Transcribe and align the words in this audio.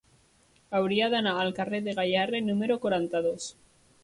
Hauria 0.79 1.09
d'anar 1.15 1.33
al 1.41 1.53
carrer 1.59 1.83
de 1.89 1.95
Gayarre 2.01 2.43
número 2.49 2.79
quaranta-dos. 2.89 3.47